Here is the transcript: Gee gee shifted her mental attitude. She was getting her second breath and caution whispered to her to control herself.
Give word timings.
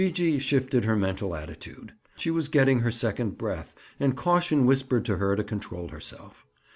Gee 0.01 0.11
gee 0.11 0.39
shifted 0.39 0.83
her 0.85 0.95
mental 0.95 1.35
attitude. 1.35 1.93
She 2.17 2.31
was 2.31 2.47
getting 2.47 2.79
her 2.79 2.89
second 2.89 3.37
breath 3.37 3.75
and 3.99 4.17
caution 4.17 4.65
whispered 4.65 5.05
to 5.05 5.17
her 5.17 5.35
to 5.35 5.43
control 5.43 5.89
herself. 5.89 6.43